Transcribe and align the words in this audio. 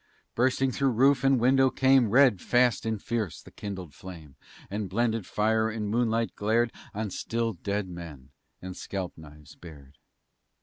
Bursting 0.33 0.71
through 0.71 0.93
roof 0.93 1.23
and 1.23 1.39
window 1.39 1.69
came, 1.69 2.09
Red, 2.09 2.41
fast, 2.41 2.87
and 2.87 2.99
fierce, 2.99 3.39
the 3.39 3.51
kindled 3.51 3.93
flame, 3.93 4.35
And 4.67 4.89
blended 4.89 5.27
fire 5.27 5.69
and 5.69 5.89
moonlight 5.91 6.33
glared 6.35 6.73
On 6.95 7.11
still 7.11 7.53
dead 7.53 7.87
men 7.87 8.31
and 8.63 8.75
scalp 8.75 9.15
knives 9.15 9.53
bared. 9.55 9.99